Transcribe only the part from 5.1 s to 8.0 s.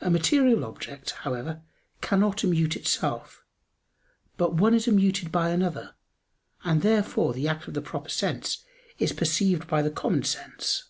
by another, and therefore the act of the